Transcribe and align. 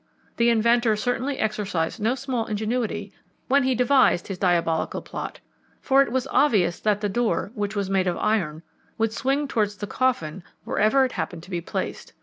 The 0.37 0.49
inventor 0.49 0.95
certainly 0.95 1.37
exercised 1.37 1.99
no 2.01 2.15
small 2.15 2.47
ingenuity 2.47 3.13
when 3.47 3.61
he 3.61 3.75
devised 3.75 4.29
his 4.29 4.39
diabolical 4.39 4.99
plot, 5.03 5.41
for 5.79 6.01
it 6.01 6.11
was 6.11 6.27
obvious 6.31 6.79
that 6.79 7.01
the 7.01 7.07
door, 7.07 7.51
which 7.53 7.75
was 7.75 7.87
made 7.87 8.07
of 8.07 8.17
iron, 8.17 8.63
would 8.97 9.13
swing 9.13 9.47
towards 9.47 9.75
the 9.77 9.85
coffin 9.85 10.41
wherever 10.63 11.05
it 11.05 11.11
happened 11.11 11.43
to 11.43 11.51
be 11.51 11.61
placed. 11.61 12.13